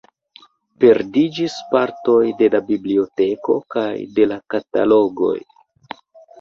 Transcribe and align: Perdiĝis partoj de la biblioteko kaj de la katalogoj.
Perdiĝis 0.83 1.57
partoj 1.73 2.17
de 2.41 2.49
la 2.57 2.63
biblioteko 2.71 3.61
kaj 3.77 3.87
de 4.19 4.29
la 4.33 4.41
katalogoj. 4.57 5.39